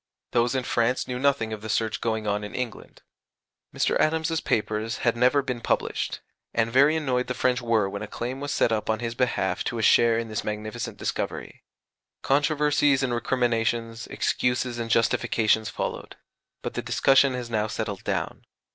[0.31, 3.03] Those in France knew nothing of the search going on in England.
[3.71, 3.95] Mr.
[3.99, 6.21] Adams's papers had never been published;
[6.55, 9.63] and very annoyed the French were when a claim was set up on his behalf
[9.65, 11.61] to a share in this magnificent discovery.
[12.23, 16.15] Controversies and recriminations, excuses and justifications, followed;
[16.63, 18.45] but the discussion has now settled down.